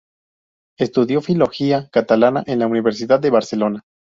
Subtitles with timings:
[0.79, 3.83] Estudió Filología Catalana en la Universidad de Barcelona.